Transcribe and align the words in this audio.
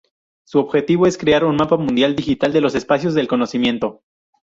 Su 0.47 0.57
objetivo 0.57 1.05
es 1.05 1.15
crear 1.19 1.45
un 1.45 1.57
mapa 1.57 1.77
mundial 1.77 2.15
digital 2.15 2.51
de 2.51 2.61
los 2.61 2.73
espacios 2.73 3.13
del 3.13 3.27
conocimiento. 3.27 4.01